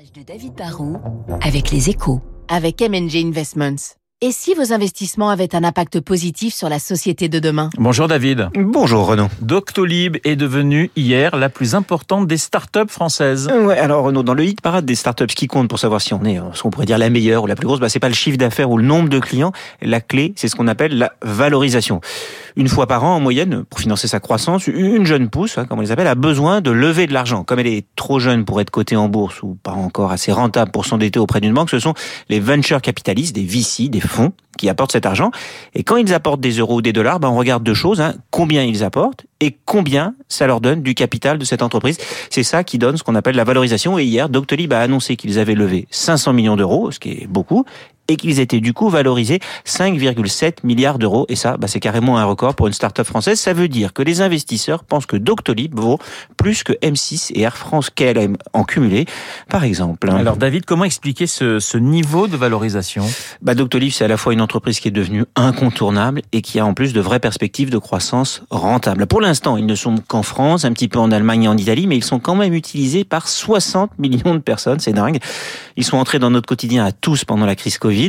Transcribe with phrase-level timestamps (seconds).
[0.00, 0.96] de David Barrault
[1.42, 2.22] avec les échos.
[2.48, 3.96] Avec MNG Investments.
[4.22, 7.70] Et si vos investissements avaient un impact positif sur la société de demain?
[7.78, 8.48] Bonjour David.
[8.54, 9.28] Bonjour Renaud.
[9.40, 13.48] Doctolib est devenue hier la plus importante des startups françaises.
[13.48, 16.12] Ouais, alors Renaud, dans le hit parade des startups, ce qui compte pour savoir si
[16.12, 18.08] on est, ce qu'on pourrait dire la meilleure ou la plus grosse, bah, c'est pas
[18.08, 19.52] le chiffre d'affaires ou le nombre de clients.
[19.80, 22.02] La clé, c'est ce qu'on appelle la valorisation.
[22.60, 25.78] Une fois par an, en moyenne, pour financer sa croissance, une jeune pousse, hein, comme
[25.78, 27.42] on les appelle, a besoin de lever de l'argent.
[27.42, 30.70] Comme elle est trop jeune pour être cotée en bourse ou pas encore assez rentable
[30.70, 31.94] pour s'endetter auprès d'une banque, ce sont
[32.28, 35.30] les venture capitalistes, des VC, des fonds qui apportent cet argent.
[35.74, 38.02] Et quand ils apportent des euros ou des dollars, ben on regarde deux choses.
[38.02, 38.16] Hein.
[38.30, 41.96] Combien ils apportent et combien ça leur donne du capital de cette entreprise.
[42.28, 43.98] C'est ça qui donne ce qu'on appelle la valorisation.
[43.98, 47.64] Et hier, Doctolib a annoncé qu'ils avaient levé 500 millions d'euros, ce qui est beaucoup,
[48.10, 51.26] et qu'ils étaient du coup valorisés 5,7 milliards d'euros.
[51.28, 53.38] Et ça, bah, c'est carrément un record pour une start-up française.
[53.38, 55.98] Ça veut dire que les investisseurs pensent que Doctolib vaut
[56.36, 59.06] plus que M6 et Air France KLM en cumulé,
[59.48, 60.10] par exemple.
[60.10, 63.06] Alors David, comment expliquer ce, ce niveau de valorisation?
[63.42, 66.66] Bah, Doctolib, c'est à la fois une entreprise qui est devenue incontournable et qui a
[66.66, 69.06] en plus de vraies perspectives de croissance rentable.
[69.06, 71.86] Pour l'instant, ils ne sont qu'en France, un petit peu en Allemagne et en Italie,
[71.86, 74.80] mais ils sont quand même utilisés par 60 millions de personnes.
[74.80, 75.18] C'est dingue.
[75.76, 77.99] Ils sont entrés dans notre quotidien à tous pendant la crise Covid.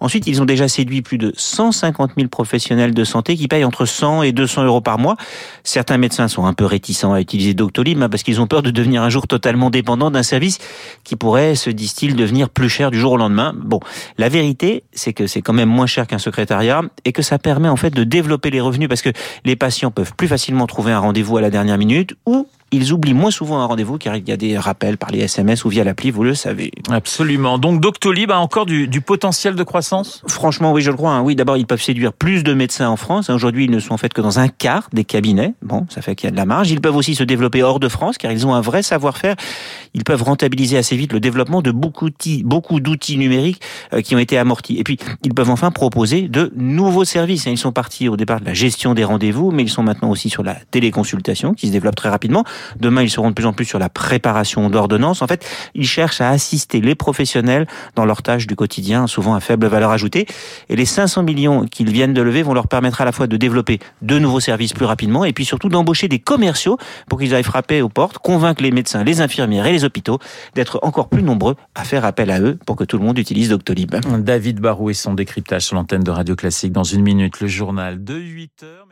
[0.00, 3.84] Ensuite, ils ont déjà séduit plus de 150 000 professionnels de santé qui payent entre
[3.84, 5.16] 100 et 200 euros par mois.
[5.64, 8.70] Certains médecins sont un peu réticents à utiliser Doctolib hein, parce qu'ils ont peur de
[8.70, 10.58] devenir un jour totalement dépendants d'un service
[11.04, 13.54] qui pourrait, se disent-ils, devenir plus cher du jour au lendemain.
[13.56, 13.80] Bon,
[14.18, 17.68] la vérité, c'est que c'est quand même moins cher qu'un secrétariat et que ça permet
[17.68, 19.10] en fait de développer les revenus parce que
[19.44, 23.14] les patients peuvent plus facilement trouver un rendez-vous à la dernière minute ou ils oublient
[23.14, 25.84] moins souvent un rendez-vous car il y a des rappels par les SMS ou via
[25.84, 26.72] l'appli, vous le savez.
[26.90, 27.58] Absolument.
[27.58, 30.22] Donc Doctolib a encore du, du potentiel de croissance?
[30.26, 31.12] Franchement, oui, je le crois.
[31.12, 31.22] Hein.
[31.22, 33.30] Oui, d'abord, ils peuvent séduire plus de médecins en France.
[33.30, 35.54] Aujourd'hui, ils ne sont en fait que dans un quart des cabinets.
[35.62, 36.70] Bon, ça fait qu'il y a de la marge.
[36.70, 39.36] Ils peuvent aussi se développer hors de France car ils ont un vrai savoir-faire.
[39.94, 42.10] Ils peuvent rentabiliser assez vite le développement de beaucoup,
[42.44, 44.78] beaucoup d'outils numériques euh, qui ont été amortis.
[44.78, 47.46] Et puis, ils peuvent enfin proposer de nouveaux services.
[47.46, 50.30] Ils sont partis au départ de la gestion des rendez-vous, mais ils sont maintenant aussi
[50.30, 52.44] sur la téléconsultation qui se développe très rapidement.
[52.78, 55.22] Demain, ils seront de plus en plus sur la préparation d'ordonnances.
[55.22, 59.40] En fait, ils cherchent à assister les professionnels dans leurs tâches du quotidien, souvent à
[59.40, 60.26] faible valeur ajoutée.
[60.68, 63.36] Et les 500 millions qu'ils viennent de lever vont leur permettre à la fois de
[63.36, 66.78] développer de nouveaux services plus rapidement et puis surtout d'embaucher des commerciaux
[67.08, 70.18] pour qu'ils aillent frapper aux portes, convaincre les médecins, les infirmières et les hôpitaux
[70.54, 73.50] d'être encore plus nombreux à faire appel à eux pour que tout le monde utilise
[73.50, 73.94] Doctolib.
[74.18, 78.02] David Barou et son décryptage sur l'antenne de Radio Classique dans une minute, le journal
[78.02, 78.86] de 8 heures.